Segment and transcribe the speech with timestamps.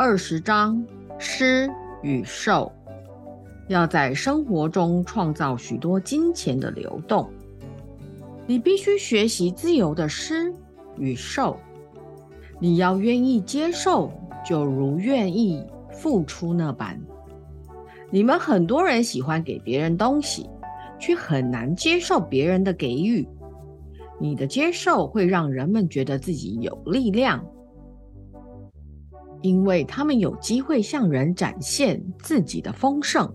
[0.00, 0.80] 二十章：
[1.18, 1.68] 施
[2.02, 2.70] 与受。
[3.66, 7.28] 要在生活中创造许多金钱的流动，
[8.46, 10.54] 你必须学习自由的施
[10.98, 11.58] 与受。
[12.60, 14.12] 你要愿意接受，
[14.46, 16.96] 就如愿意付出那般。
[18.08, 20.48] 你们很多人喜欢给别人东西，
[21.00, 23.26] 却很难接受别人的给予。
[24.20, 27.44] 你的接受会让人们觉得自己有力量。
[29.40, 33.30] 因为他们有机会向人展现自己的丰盛。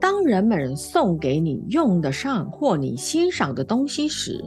[0.00, 4.44] 当人们送给你用得上或你欣赏的东西时，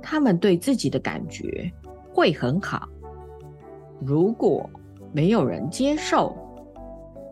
[0.00, 1.70] 他们对自己的感觉
[2.12, 2.88] 会很好。
[4.00, 4.68] 如果
[5.12, 6.34] 没有人接受，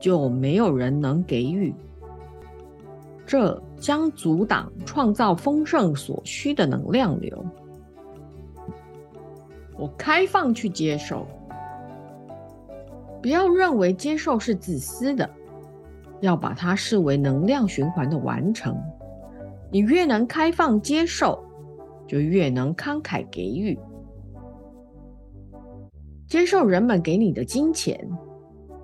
[0.00, 1.74] 就没有人能给予。
[3.26, 7.44] 这将阻挡创造丰盛所需的能量流。
[9.78, 11.26] 我开放去接受。
[13.24, 15.26] 不要认为接受是自私的，
[16.20, 18.76] 要把它视为能量循环的完成。
[19.72, 21.42] 你越能开放接受，
[22.06, 23.78] 就越能慷慨给予。
[26.28, 27.98] 接受人们给你的金钱，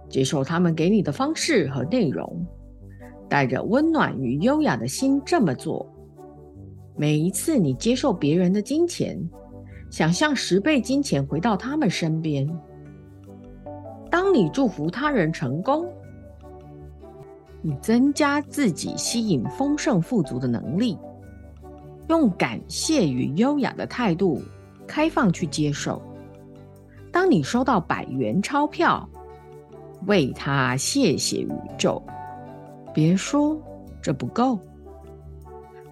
[0.08, 2.42] 接受他们给你的方式和内容，
[3.28, 5.86] 带着温暖与优雅的心这么做。
[6.96, 9.20] 每一次你接受别人的金钱，
[9.90, 12.50] 想象十倍金钱回到他们身边。
[14.22, 15.90] 当你祝福他人成功，
[17.62, 20.98] 你增加自己吸引丰盛富足的能力。
[22.06, 24.42] 用感谢与优雅的态度，
[24.86, 26.02] 开放去接受。
[27.10, 29.08] 当你收到百元钞票，
[30.06, 32.02] 为他谢谢宇宙。
[32.92, 33.58] 别说
[34.02, 34.58] 这不够。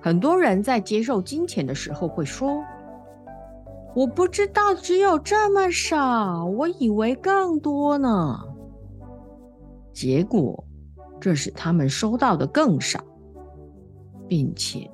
[0.03, 2.63] 很多人在接受金钱的时候会说。
[3.99, 8.39] 我不知道只有这么少，我以为更多呢。
[9.93, 10.65] 结果，
[11.21, 13.01] 这使他们收到的更少，
[14.29, 14.89] 并且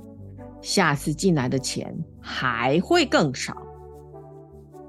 [0.63, 3.55] 下次进来的钱还会更少。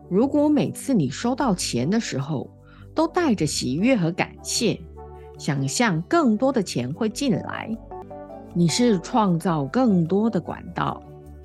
[0.09, 2.49] 如果每次你收到钱的时候
[2.93, 4.79] 都带着喜悦和感谢，
[5.37, 7.77] 想象更多的钱会进来，
[8.53, 11.03] 你是创造更多的管道，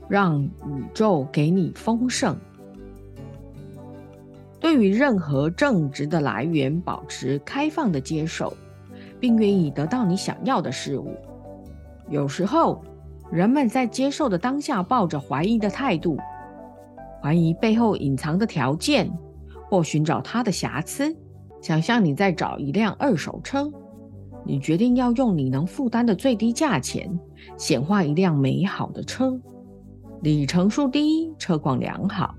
[0.08, 2.38] 让宇宙给你丰盛。
[4.60, 8.54] 对于任何正直的来源，保持开放的接受，
[9.18, 11.16] 并愿意得到你想要的事物。
[12.10, 12.84] 有时候，
[13.30, 16.18] 人们在接受的当下抱着怀疑的态度，
[17.22, 19.10] 怀疑背后隐藏的条件，
[19.68, 21.16] 或寻找它的瑕疵。
[21.62, 23.70] 想象你在找一辆二手车，
[24.44, 27.18] 你决定要用你能负担的最低价钱，
[27.56, 29.38] 显化一辆美好的车，
[30.22, 32.34] 里程数低，车况良好。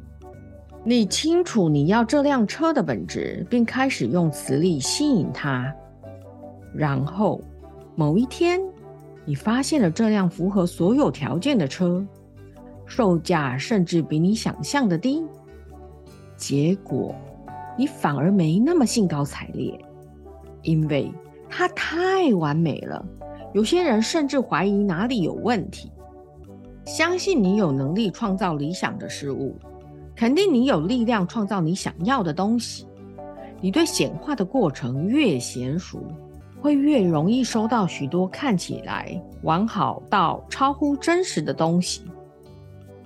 [0.83, 5.71] 你清楚你要这辆车的本质，并开始用磁力吸引它。
[6.73, 7.39] 然后，
[7.95, 8.59] 某一天，
[9.23, 12.03] 你发现了这辆符合所有条件的车，
[12.87, 15.23] 售价甚至比你想象的低。
[16.35, 17.13] 结果，
[17.77, 19.79] 你反而没那么兴高采烈，
[20.63, 21.11] 因为
[21.47, 23.05] 它太完美了。
[23.53, 25.91] 有些人甚至怀疑哪里有问题。
[26.85, 29.55] 相信你有能力创造理想的事物。
[30.21, 32.85] 肯定你有力量创造你想要的东西。
[33.59, 35.99] 你对显化的过程越娴熟，
[36.61, 42.03] 会越容易收到许多看起来完好到超乎真实的东西。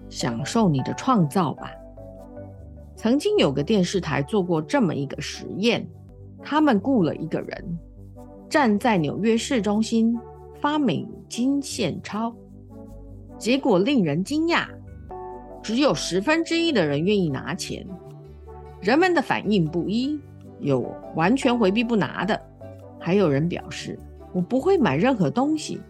[0.09, 1.71] 享受你的创造吧。
[2.97, 5.87] 曾经有个电视台做过这么一个实验，
[6.43, 7.79] 他们雇了一个人
[8.49, 10.19] 站在纽约市中心
[10.59, 12.35] 发美金现钞，
[13.37, 14.67] 结果令人惊讶。
[15.65, 17.83] 只有十分之一的人愿意拿钱，
[18.81, 20.21] 人们的反应不一，
[20.59, 22.39] 有完全回避不拿的，
[22.99, 23.97] 还有人表示
[24.31, 25.81] 我不会买任何东西，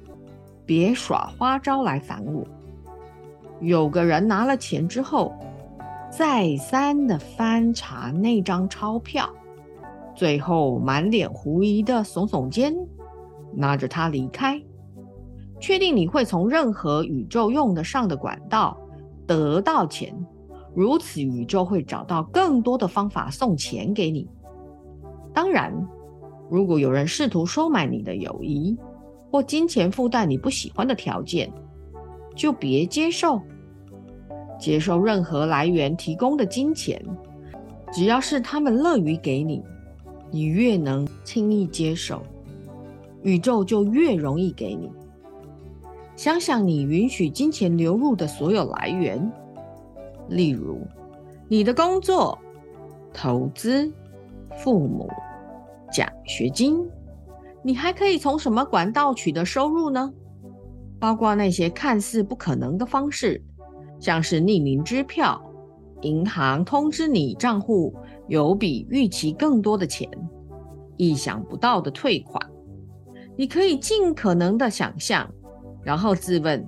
[0.66, 2.48] 别耍花招来烦我。
[3.60, 5.36] 有个人拿了钱之后，
[6.10, 9.30] 再三的翻查那张钞票，
[10.16, 12.74] 最后满脸狐疑的耸耸肩，
[13.54, 14.58] 拿着它离开。
[15.60, 18.78] 确定你会从任何宇宙用得上的管道。
[19.28, 20.14] 得到钱，
[20.74, 24.28] 如此宇宙会找到更多的方法送钱给你。
[25.34, 25.74] 当然，
[26.50, 28.78] 如果有人试图收买你的友谊，
[29.32, 31.52] 或金钱附带你不喜欢的条件，
[32.36, 33.42] 就别接受。
[34.58, 37.04] 接受任何来源提供的金钱，
[37.92, 39.62] 只要是他们乐于给你，
[40.32, 42.22] 你越能轻易接受，
[43.22, 44.90] 宇宙就越容易给你。
[46.16, 49.32] 想想你允许金钱流入的所有来源，
[50.30, 50.80] 例如
[51.48, 52.38] 你的工作、
[53.14, 53.92] 投资、
[54.58, 55.10] 父母、
[55.92, 56.84] 奖学金。
[57.62, 60.14] 你还可以从什么管道取得收入呢？
[61.00, 63.44] 包括那些看似不可能的方式，
[64.00, 65.42] 像是匿名支票、
[66.02, 67.94] 银行通知你账户
[68.28, 70.08] 有比预期更多的钱、
[70.96, 72.40] 意想不到的退款。
[73.36, 75.28] 你可以尽可能的想象，
[75.86, 76.68] 然后自问：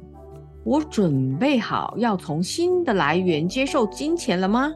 [0.63, 4.71] 我准备好要从新的来源接受金钱了吗？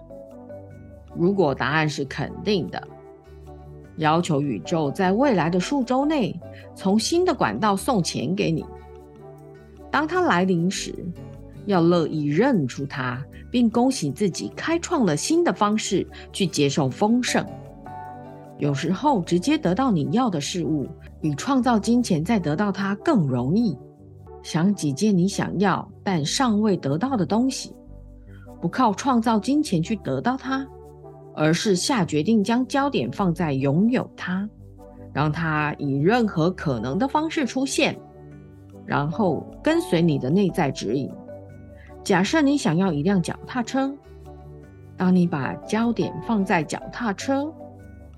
[1.16, 2.82] 如果答案是肯定的。
[3.98, 6.40] 要求宇宙在未来的数周内
[6.74, 8.66] 从新的管道送钱给你。
[9.92, 10.96] 当它来临时，
[11.66, 17.46] 要乐意认出它，并恭喜自己开创了新的方式去接受丰盛。
[18.58, 20.88] 有时候，直接得到你要的事物，
[21.20, 23.78] 比创造金钱再得到它更容易。
[24.44, 27.76] 想几件你想要但尚未得到的东西，
[28.62, 30.68] 不靠创造金钱去得到它。
[31.34, 34.48] 而是下决定将焦点放在拥有它，
[35.14, 37.98] 让它以任何可能的方式出现，
[38.86, 41.10] 然后跟随你的内在指引。
[42.04, 43.96] 假设你想要一辆脚踏车，
[44.98, 47.50] 当你把焦点放在脚踏车，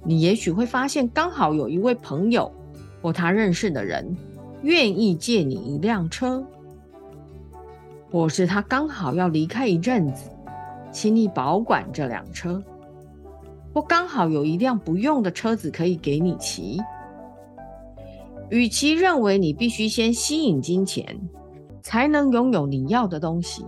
[0.03, 2.51] 你也许会发现刚好有一位朋友
[2.99, 4.17] 或他认识的人
[4.63, 6.43] 愿意借你一辆车，
[8.09, 10.29] 或是他刚好要离开一阵子，
[10.91, 12.63] 请你保管这辆车。
[13.73, 16.79] 或刚好有一辆不用的车子可以给你骑。
[18.49, 21.19] 与其认为你必须先吸引金钱
[21.81, 23.65] 才能拥有你要的东西，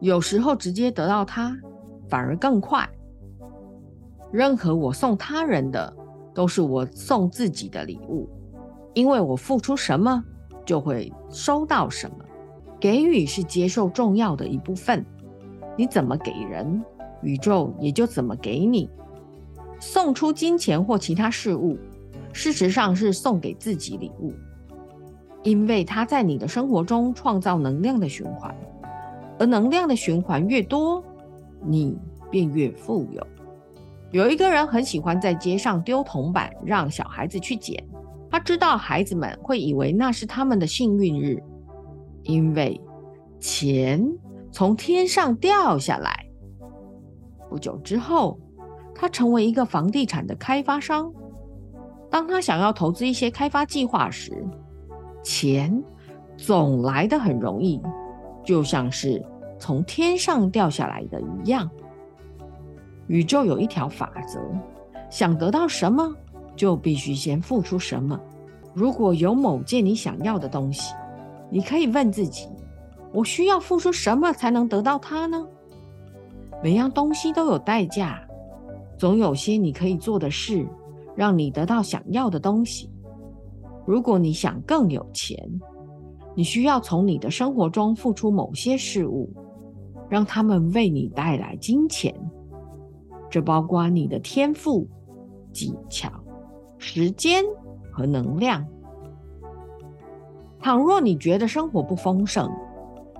[0.00, 1.54] 有时候直接得到它
[2.08, 2.88] 反而更快。
[4.32, 5.94] 任何我送他人的，
[6.34, 8.28] 都是我送自己的礼物，
[8.96, 10.24] 因为我付出什么
[10.64, 12.16] 就会收到什么。
[12.80, 15.04] 给予是接受重要的一部分，
[15.76, 16.82] 你怎么给人，
[17.22, 18.88] 宇宙也就怎么给你。
[19.78, 21.78] 送出金钱或其他事物，
[22.32, 24.32] 事实上是送给自己礼物，
[25.42, 28.54] 因为它在你的生活中创造能量的循环，
[29.38, 31.04] 而能量的循环越多，
[31.62, 31.98] 你
[32.30, 33.26] 便越富有。
[34.10, 37.82] 有一个人很喜欢在街上丢铜板，让小孩子去捡。
[38.36, 41.42] 他知道孩子们会以为那是他们的幸运日，
[42.24, 42.78] 因为
[43.40, 44.06] 钱
[44.52, 46.26] 从天上掉下来。
[47.48, 48.38] 不久之后。
[48.98, 51.12] 他成为一个房地产的开发商。
[52.10, 54.32] 当他想要投资一些开发计划时，
[55.22, 55.84] 钱
[56.38, 57.78] 总来得很容易，
[58.42, 59.22] 就像是
[59.58, 61.68] 从天上掉下来的一样。
[63.06, 64.40] 宇宙有一条法则：
[65.10, 66.14] 想得到什么，
[66.56, 68.18] 就必须先付出什么。
[68.74, 70.94] 如果有某件你想要的东西，
[71.50, 72.48] 你可以问自己：
[73.12, 75.46] 我需要付出什么才能得到它呢？
[76.62, 78.20] 每样东西都有代价。
[78.98, 80.66] 总有些你可以做的事，
[81.14, 82.90] 让你得到想要的东西。
[83.84, 85.38] 如果你想更有钱，
[86.34, 89.30] 你需要从你的生活中付出某些事物，
[90.08, 92.14] 让他们为你带来金钱。
[93.30, 94.88] 这包括你的天赋、
[95.52, 96.10] 技巧、
[96.78, 97.44] 时间
[97.90, 98.66] 和能量。
[100.60, 102.50] 倘若你觉得生活不丰盛，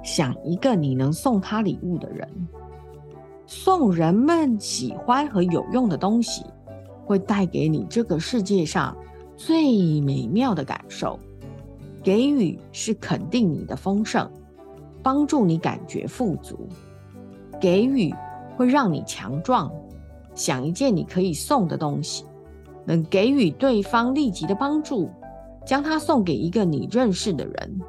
[0.03, 2.29] 想一个你能送他礼物的人。
[3.47, 6.45] 送人们喜欢和有用的东西，
[7.05, 8.97] 会带给你这个世界上
[9.37, 11.19] 最美妙的感受。
[12.03, 14.31] 给予是肯定你的丰盛，
[15.03, 16.69] 帮助你感觉富足。
[17.61, 18.13] 给予
[18.57, 19.73] 会让你强壮。
[20.35, 22.26] 想一件你可以送的东西，
[22.87, 25.11] 能给予对方立即的帮助，
[25.67, 27.81] 将它送给一个你认识的人。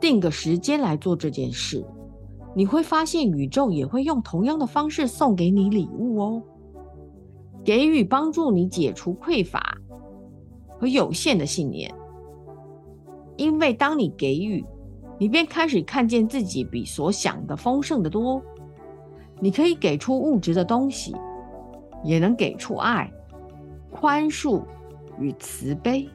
[0.00, 1.84] 定个时间来做这件事。
[2.54, 6.42] 你会发现，宇宙也会用同样的方式送给你礼物哦。
[7.62, 9.76] 给予帮助你解除匮乏
[10.78, 11.94] 和有限的信念，
[13.36, 14.64] 因为当你给予，
[15.18, 18.42] 你便开始看见自己比所想的丰盛的多。
[19.38, 21.14] 你可以给出物质的东西，
[22.02, 23.12] 也能给出爱、
[24.00, 24.62] 宽恕
[25.18, 26.08] 与慈悲。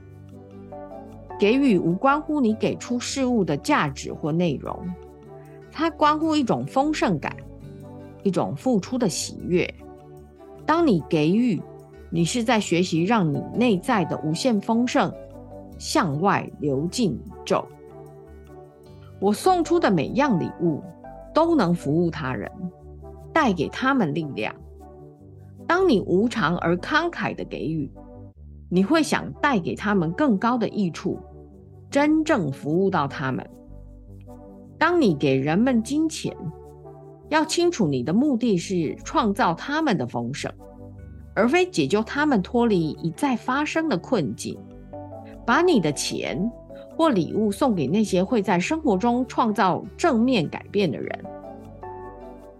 [1.37, 4.89] 给予无关乎你给出事物的价值或内容。
[5.71, 7.35] 它关乎一种丰盛感，
[8.23, 9.71] 一种付出的喜悦。
[10.65, 11.61] 当你给予，
[12.09, 15.13] 你是在学习让你内在的无限丰盛
[15.77, 17.63] 向外流进宇宙。
[19.19, 20.81] 我送出的每样礼物
[21.33, 22.51] 都能服务他人，
[23.31, 24.55] 带给他们力量。
[25.67, 27.91] 当你无偿而慷慨的给予，
[28.69, 31.19] 你会想带给他们更高的益处，
[31.89, 33.47] 真正服务到他们。
[34.77, 36.35] 当你给人们金钱，
[37.29, 40.51] 要清楚你的目的是创造他们的丰盛，
[41.33, 44.59] 而非解救他们脱离一再发生的困境。
[45.45, 46.51] 把你的钱
[46.97, 51.25] 或礼物送给那些会在生活中创造正面改变的人。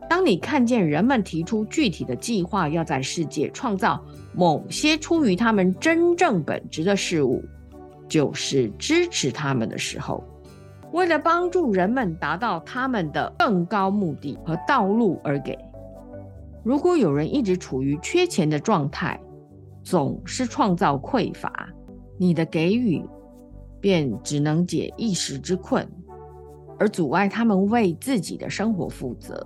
[0.09, 7.43] 当你看见人们提出具体的计划，要在世界创造某些出于他们真正本质的事物，
[8.07, 10.23] 就是支持他们的时候，
[10.91, 15.57] 为了帮助人们达到他们的更高目的和道路而给。
[16.63, 19.19] 如果有人一直处于缺钱的状态，
[19.83, 21.69] 总是创造匮乏，
[22.17, 23.03] 你的给予
[23.79, 25.87] 便只能解一时之困，
[26.79, 29.45] 而阻碍他们为自己的生活负责。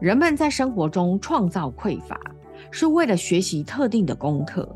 [0.00, 2.18] 人们在生活中创造匮乏，
[2.70, 4.66] 是为了学习特定的功课。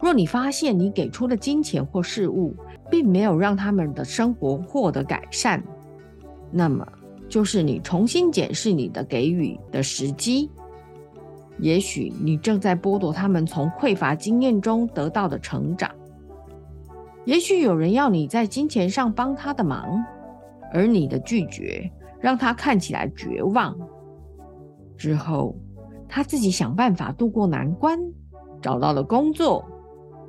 [0.00, 2.56] 若你发现你给出的金钱或事物，
[2.90, 5.62] 并没有让他们的生活获得改善，
[6.50, 6.84] 那么
[7.28, 10.50] 就是你重新检视你的给予的时机。
[11.58, 15.88] 也许你正在剥夺他们从匮乏经验中得到的成长。
[17.24, 20.04] 也许有人要你在金钱上帮他的忙，
[20.72, 21.88] 而你的拒绝
[22.20, 23.76] 让他看起来绝望。
[25.02, 25.56] 之后，
[26.08, 27.98] 他自己想办法渡过难关，
[28.60, 29.64] 找到了工作，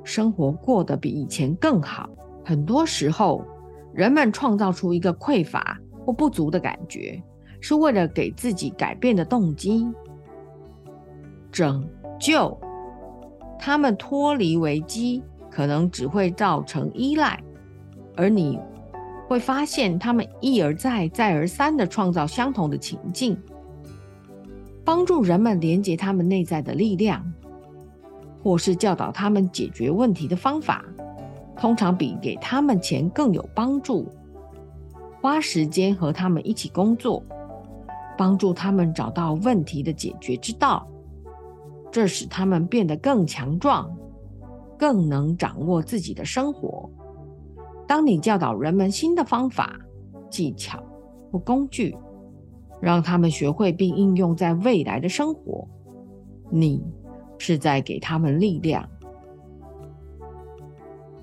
[0.02, 2.10] 生活过得比以前更好。
[2.44, 3.44] 很多时候，
[3.92, 7.22] 人们创造出一个匮乏或不足的感觉，
[7.60, 9.86] 是为了给自己改变的动机，
[11.52, 11.88] 拯
[12.18, 12.58] 救
[13.56, 17.40] 他们脱离危机，可能只会造成依赖，
[18.16, 18.58] 而你
[19.28, 23.40] 会发现他们一而再、再而三地创造相同的情境。
[24.84, 27.24] 帮助人们连接他们内在的力量，
[28.42, 30.84] 或是教导他们解决问题的方法，
[31.56, 34.06] 通常比给他们钱更有帮助。
[35.22, 37.24] 花时间和他们一起工作，
[38.18, 40.86] 帮助他们找到问题的解决之道，
[41.90, 43.90] 这使他们变得更强壮，
[44.78, 46.90] 更能掌握自己的生活。
[47.86, 49.78] 当你教导人们新的方法、
[50.28, 50.82] 技巧
[51.32, 51.96] 或工具，
[52.80, 55.66] 让他们学会并应用在未来的生活，
[56.50, 56.82] 你
[57.38, 58.88] 是在给他们力量。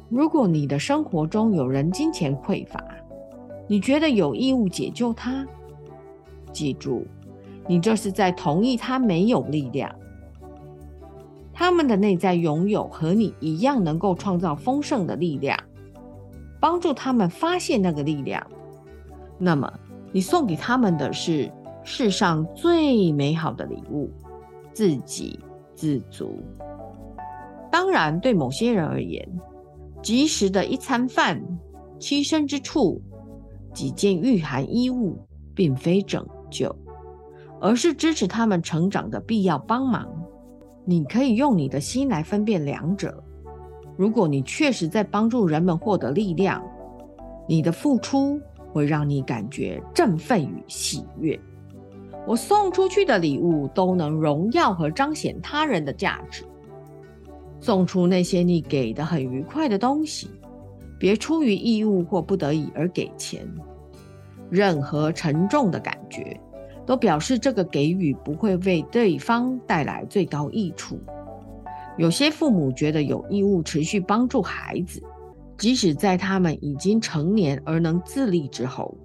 [0.10, 2.84] 如果你的生活中有人金钱匮乏，
[3.68, 5.48] 你觉得有义务解救他。
[6.52, 7.06] 记住，
[7.68, 9.94] 你这是在同意他没有力量。
[11.54, 15.58] 他们的内在拥有和你一样能够创造丰盛的力量，
[16.60, 18.46] 帮助他们发现那个力量。
[19.38, 19.72] 那么。
[20.12, 21.52] 你送给他们的是
[21.84, 24.10] 世上最美好的礼物——
[24.74, 25.40] 自给
[25.76, 26.44] 自足。
[27.72, 29.28] 当然，对某些人而言，
[30.02, 31.42] 及时的一餐饭、
[32.00, 33.02] 栖身之处、
[33.74, 35.18] 几件御寒衣物，
[35.56, 36.76] 并非拯救，
[37.62, 40.08] 而是支持他们成长的必要帮忙。
[40.84, 43.24] 你可以用你的心来分辨两者。
[43.98, 46.62] 如果你确实在帮助人们获得力量，
[47.48, 48.42] 你的付出。
[48.72, 51.40] 会让你感觉振奋与喜悦。
[52.28, 56.44] 我送出去的礼物都能荣耀和彰显他人的价值。
[57.60, 60.30] 送出那些你给的很愉快的东西，
[61.00, 63.48] 别出于义务或不得已而给钱。
[64.50, 66.40] 任何沉重的感觉，
[66.86, 71.00] 都表示这个给予不会为对方带来最高益处。
[71.98, 75.02] 有些父母觉得有义务持续帮助孩子。
[75.62, 78.98] 即使在他们已经成年而能自立之后，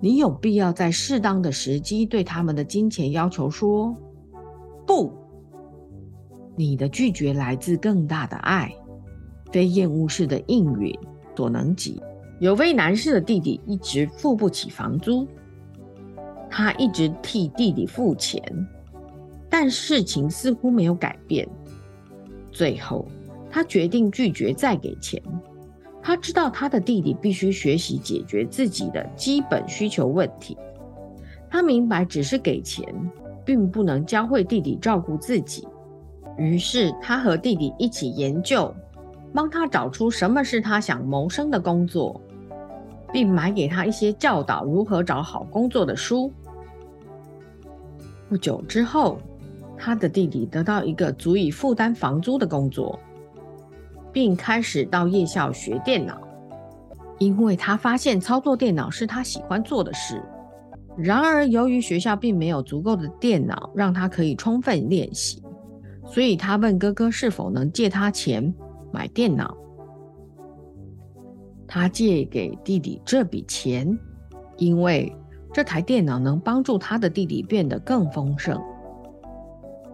[0.00, 3.96] 你有必要在适当的时机对他们的金钱要求说
[4.84, 5.12] 不。
[6.56, 8.74] 你的拒绝来自更大的爱，
[9.52, 10.92] 非厌恶式的应允
[11.36, 12.02] 所能及。
[12.40, 15.24] 有位男士的弟弟一直付不起房租，
[16.50, 18.42] 他一直替弟弟付钱，
[19.48, 21.48] 但事情似乎没有改变。
[22.50, 23.06] 最后，
[23.48, 25.22] 他决定拒绝再给钱。
[26.02, 30.56] 他知道他的弟弟必须学习解决自己的基本需求问题。
[31.50, 32.86] 他明白，只是给钱
[33.44, 35.66] 并不能教会弟弟照顾自己。
[36.38, 38.74] 于是，他和弟弟一起研究，
[39.34, 42.18] 帮他找出什么是他想谋生的工作，
[43.12, 46.32] 并买给他一些教导如何找好工作的书。
[48.28, 49.18] 不久之后，
[49.76, 52.98] 他的弟弟得到一个足以负担房租的工作。
[54.12, 56.20] 并开始到夜校学电脑，
[57.18, 60.22] 因为他发现操作电脑是他喜欢做的事。
[60.96, 65.42] 然而，由于学校并没有足够的电脑让他可以充分练习，
[66.04, 68.52] 所以他问哥哥是否能借他钱
[68.92, 69.56] 买电脑。
[71.66, 73.98] 他借给弟弟这笔钱，
[74.56, 75.16] 因为
[75.52, 78.60] 这台电脑能帮助他的弟弟变得更丰盛。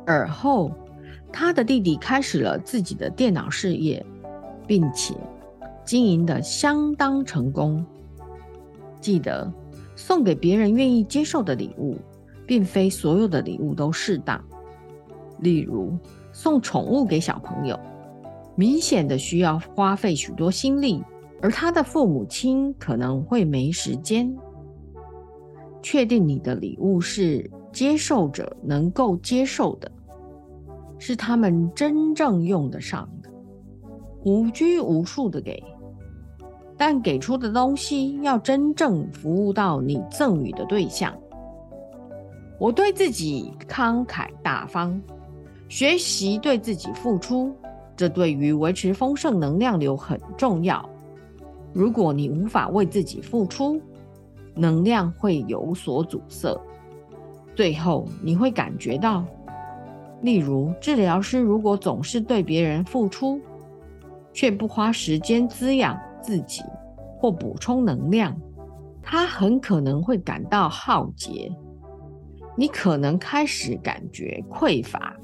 [0.06, 0.72] 而后。
[1.32, 4.04] 他的弟弟开始了自己的电脑事业，
[4.66, 5.14] 并且
[5.84, 7.84] 经营的相当成功。
[9.00, 9.52] 记得
[9.94, 11.96] 送给别人愿意接受的礼物，
[12.46, 14.42] 并非所有的礼物都适当。
[15.40, 15.96] 例如，
[16.32, 17.78] 送宠物给小朋友，
[18.54, 21.04] 明显的需要花费许多心力，
[21.42, 24.34] 而他的父母亲可能会没时间。
[25.82, 29.92] 确定你的礼物是接受者能够接受的。
[30.98, 33.30] 是他们真正用得上的，
[34.24, 35.62] 无拘无束的给，
[36.76, 41.14] 但给出的东西要真正服务到你赠予的对象。
[42.58, 45.00] 我对自己慷慨大方，
[45.68, 47.54] 学习对自己付出，
[47.94, 50.88] 这对于维持丰盛能量流很重要。
[51.74, 53.78] 如果你无法为自己付出，
[54.54, 56.58] 能量会有所阻塞，
[57.54, 59.22] 最后你会感觉到。
[60.22, 63.40] 例如，治疗师如果总是对别人付出，
[64.32, 66.62] 却不花时间滋养自己
[67.18, 68.36] 或补充能量，
[69.02, 71.52] 他很可能会感到耗竭。
[72.56, 75.14] 你可能开始感觉匮乏，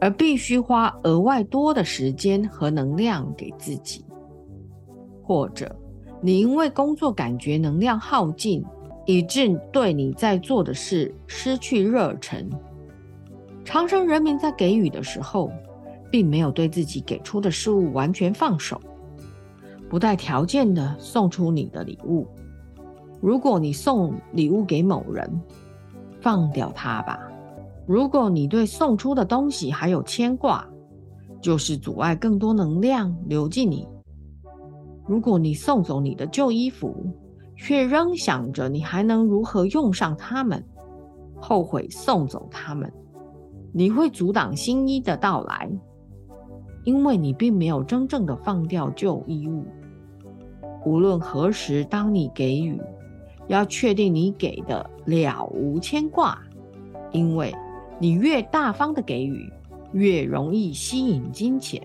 [0.00, 4.04] 而必须花额外多的时间和能量给自己；
[5.22, 5.74] 或者，
[6.20, 8.64] 你因为工作感觉能量耗尽，
[9.06, 12.50] 以致对你在做的事失去热忱。
[13.64, 15.50] 长生人民在给予的时候，
[16.10, 18.80] 并没有对自己给出的事物完全放手，
[19.88, 22.26] 不带条件的送出你的礼物。
[23.20, 25.40] 如果你送礼物给某人，
[26.20, 27.18] 放掉它吧。
[27.86, 30.66] 如果你对送出的东西还有牵挂，
[31.40, 33.88] 就是阻碍更多能量流进你。
[35.06, 36.94] 如果你送走你的旧衣服，
[37.56, 40.64] 却仍想着你还能如何用上它们，
[41.40, 42.92] 后悔送走它们。
[43.76, 45.68] 你会阻挡新衣的到来，
[46.84, 49.64] 因为你并没有真正的放掉旧衣物。
[50.86, 52.80] 无论何时，当你给予，
[53.48, 56.38] 要确定你给的了无牵挂，
[57.10, 57.52] 因为
[57.98, 59.52] 你越大方的给予，
[59.90, 61.82] 越容易吸引金钱。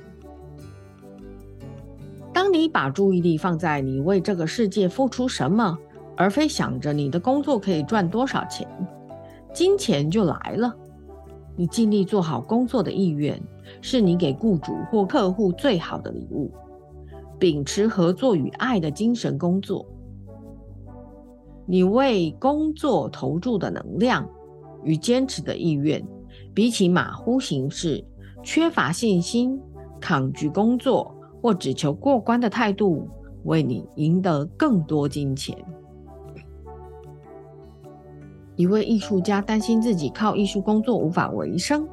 [2.31, 5.75] 当你把注意力放在你为这个世界付出什么，
[6.15, 8.67] 而非想着你的工作可以赚多少钱，
[9.51, 10.75] 金钱就来了。
[11.59, 13.37] 你尽力做好工作的意愿，
[13.81, 16.49] 是你给雇主或客户最好的礼物。
[17.37, 19.85] 秉持合作与爱的精神工作，
[21.65, 24.25] 你为工作投注的能量
[24.85, 26.01] 与坚持的意愿，
[26.53, 28.01] 比起马虎行事、
[28.41, 29.59] 缺乏信心、
[29.99, 33.05] 抗拒工作或只求过关的态度，
[33.43, 35.57] 为你赢得更多金钱。
[38.59, 41.87] 一位艺术家担心自己靠艺术工作无法维生，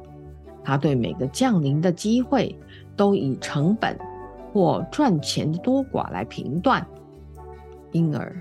[0.65, 2.53] 他对每个降临的机会
[2.93, 3.97] 都以成本
[4.51, 6.85] 或赚钱的多寡来评断，
[7.93, 8.35] 因而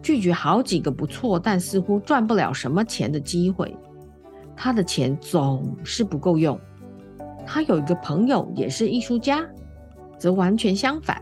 [0.00, 3.76] 拒绝好几个不错但似乎赚不了什么钱的机会。
[4.54, 6.56] 他的钱总是不够用。
[7.44, 9.44] 他有一个朋友也是艺术家，
[10.16, 11.20] 则完全相反，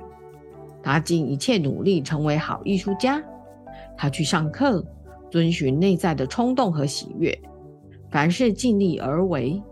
[0.83, 3.23] 他尽一切努力成为好艺术家。
[3.97, 4.85] 他去上课。
[5.31, 7.37] 遵循内在的冲动和喜悦，
[8.11, 9.63] 凡事尽力而为。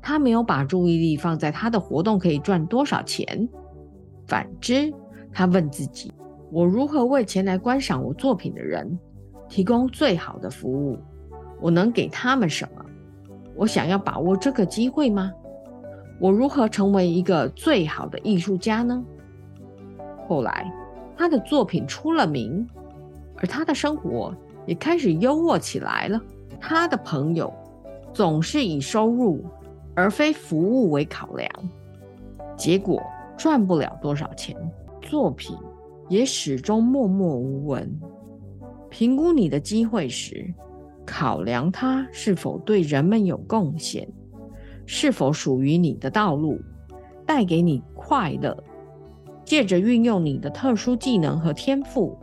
[0.00, 3.48] 他没有把注意力放在他的活动可以赚多少钱。
[4.26, 4.92] 反之，
[5.32, 6.12] 他问自己：
[6.50, 8.98] 我如何为前来观赏我作品的人
[9.48, 10.98] 提供最好的服务？
[11.60, 12.84] 我能给他们什么？
[13.56, 15.32] 我想要把握这个机会吗？
[16.20, 19.04] 我如何成为一个最好的艺术家呢？
[20.28, 20.72] 后来，
[21.16, 22.66] 他的作品出了名，
[23.36, 24.32] 而他的生活。
[24.68, 26.20] 也开始优渥起来了。
[26.60, 27.50] 他的朋友
[28.12, 29.42] 总是以收入
[29.94, 31.50] 而非服务为考量，
[32.54, 33.02] 结果
[33.36, 34.54] 赚不了多少钱，
[35.00, 35.56] 作品
[36.08, 37.98] 也始终默默无闻。
[38.90, 40.52] 评估你的机会时，
[41.06, 44.06] 考量它是否对人们有贡献，
[44.84, 46.60] 是否属于你的道路，
[47.24, 48.56] 带给你快乐。
[49.44, 52.14] 借着运用你的特殊技能和天赋。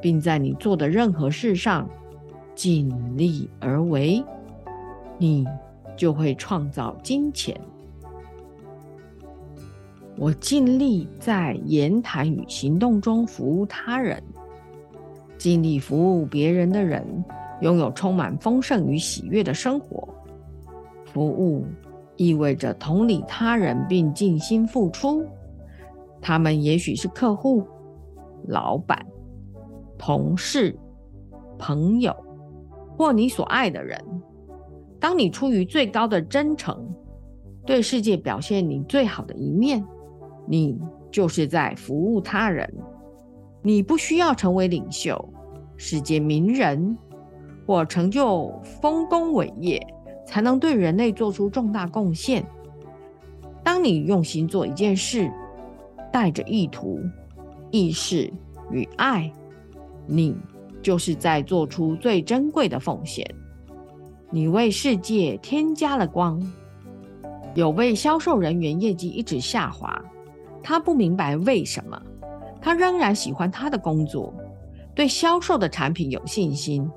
[0.00, 1.88] 并在你做的任何事上
[2.54, 4.24] 尽力而为，
[5.18, 5.46] 你
[5.96, 7.58] 就会创造金钱。
[10.16, 14.22] 我尽力在言谈与行动中服务他人，
[15.38, 17.24] 尽力服务别人的人
[17.62, 20.06] 拥有充满丰盛与喜悦的生活。
[21.06, 21.64] 服务
[22.16, 25.24] 意味着同理他人并尽心付出，
[26.20, 27.66] 他们也许是客户、
[28.46, 29.06] 老板。
[30.02, 30.74] 同事、
[31.58, 32.16] 朋友
[32.96, 34.02] 或你所爱的人，
[34.98, 36.88] 当你出于最高的真诚，
[37.66, 39.84] 对世界表现你最好的一面，
[40.46, 42.72] 你就是在服务他人。
[43.62, 45.22] 你不需要成为领袖、
[45.76, 46.96] 世界名人
[47.66, 49.86] 或成就丰功伟业，
[50.26, 52.42] 才能对人类做出重大贡献。
[53.62, 55.30] 当你用心做一件事，
[56.10, 56.98] 带着意图、
[57.70, 58.32] 意识
[58.70, 59.30] 与爱，
[60.10, 60.36] 你
[60.82, 63.24] 就是在做出最珍贵的奉献。
[64.28, 66.40] 你为世界添加了光。
[67.54, 70.00] 有位销售人员业绩一直下滑，
[70.62, 72.00] 他不明白为什么。
[72.60, 74.34] 他仍然喜欢他的工作，
[74.94, 76.88] 对销售的产品有信心，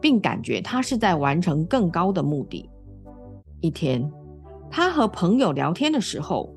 [0.00, 2.68] 并感觉他是在完成更高的目的。
[3.60, 4.10] 一天，
[4.70, 6.54] 他和朋友聊天的时候，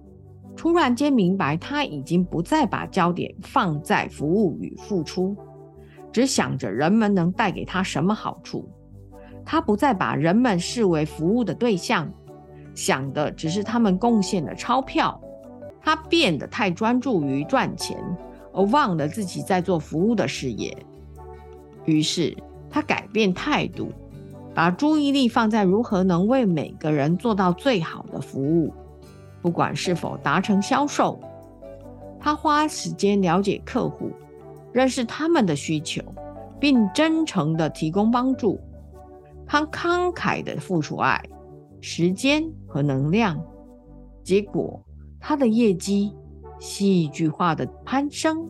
[0.55, 5.35] 突然间明白他已经不再把焦点放在服务与付出，
[6.11, 8.67] 只想着人们能带给他什么好处。
[9.45, 12.11] 他不再把人们视为服务的对象，
[12.75, 15.19] 想的只是他们贡献的钞票。
[15.81, 17.97] 他变得太专注于赚钱，
[18.51, 20.75] 而忘了自己在做服务的事业。
[21.85, 22.35] 于是
[22.69, 23.89] 他改变态度，
[24.53, 28.73] 把注意力放在如何能为每个人做到最好的服务，
[29.41, 31.17] 不管是否达成销售。
[32.19, 34.11] 他花时间了解客户，
[34.71, 36.01] 认识他们的需求，
[36.59, 38.59] 并真诚地提供帮助。
[39.45, 41.23] 他慷慨地付出爱、
[41.79, 43.41] 时间和能量，
[44.23, 44.83] 结果
[45.19, 46.13] 他的业绩
[46.59, 48.47] 戏剧化的攀升。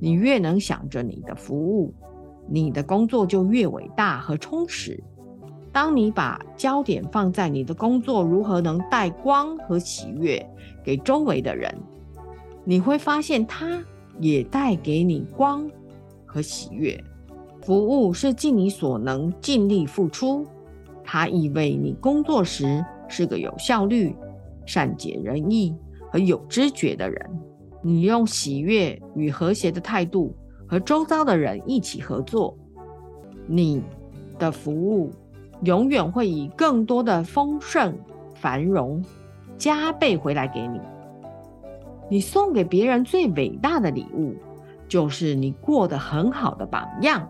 [0.00, 1.94] 你越能想着你的服务，
[2.48, 5.02] 你的工作就越伟大和充实。
[5.70, 10.44] 当你把焦点放在你的工作如何能带光和喜悦
[10.84, 11.74] 给周围的人，
[12.64, 13.82] 你会发现他
[14.20, 15.68] 也带给你光
[16.26, 17.02] 和喜悦。
[17.62, 20.46] 服务是尽你所能、尽力付出，
[21.04, 24.14] 它意味你工作时是个有效率、
[24.66, 25.74] 善解人意
[26.10, 27.30] 和有知觉的人。
[27.80, 30.34] 你用喜悦与和谐的态度
[30.66, 32.56] 和周遭的人一起合作，
[33.46, 33.82] 你
[34.38, 35.10] 的服务
[35.62, 37.96] 永远会以更多的丰盛、
[38.34, 39.04] 繁荣
[39.58, 40.80] 加倍回来给你。
[42.08, 44.34] 你送给别人最伟大的礼物，
[44.88, 47.28] 就是你过得很好的榜样。